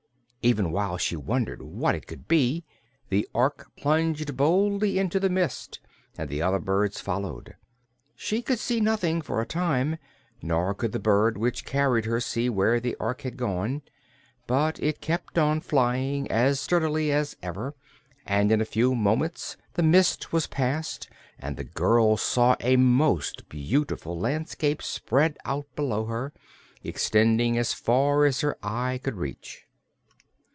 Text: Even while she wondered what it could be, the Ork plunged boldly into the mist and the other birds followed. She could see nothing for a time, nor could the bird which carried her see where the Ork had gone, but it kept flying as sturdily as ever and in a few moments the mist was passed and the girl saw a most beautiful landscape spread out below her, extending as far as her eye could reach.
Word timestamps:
Even 0.43 0.71
while 0.71 0.97
she 0.97 1.15
wondered 1.15 1.61
what 1.61 1.93
it 1.93 2.07
could 2.07 2.27
be, 2.27 2.65
the 3.09 3.29
Ork 3.31 3.67
plunged 3.77 4.35
boldly 4.35 4.97
into 4.97 5.19
the 5.19 5.29
mist 5.29 5.79
and 6.17 6.27
the 6.31 6.41
other 6.41 6.57
birds 6.57 6.99
followed. 6.99 7.55
She 8.15 8.41
could 8.41 8.57
see 8.57 8.79
nothing 8.81 9.21
for 9.21 9.39
a 9.39 9.45
time, 9.45 9.99
nor 10.41 10.73
could 10.73 10.93
the 10.93 10.99
bird 10.99 11.37
which 11.37 11.63
carried 11.63 12.05
her 12.05 12.19
see 12.19 12.49
where 12.49 12.79
the 12.79 12.95
Ork 12.95 13.21
had 13.21 13.37
gone, 13.37 13.83
but 14.47 14.81
it 14.81 14.99
kept 14.99 15.37
flying 15.61 16.31
as 16.31 16.59
sturdily 16.59 17.11
as 17.11 17.37
ever 17.43 17.75
and 18.25 18.51
in 18.51 18.59
a 18.61 18.65
few 18.65 18.95
moments 18.95 19.57
the 19.75 19.83
mist 19.83 20.33
was 20.33 20.47
passed 20.47 21.07
and 21.37 21.55
the 21.55 21.63
girl 21.63 22.17
saw 22.17 22.55
a 22.61 22.77
most 22.77 23.47
beautiful 23.47 24.17
landscape 24.17 24.81
spread 24.81 25.37
out 25.45 25.67
below 25.75 26.05
her, 26.07 26.33
extending 26.83 27.59
as 27.59 27.73
far 27.73 28.25
as 28.25 28.41
her 28.41 28.57
eye 28.63 28.99
could 29.03 29.17
reach. 29.17 29.67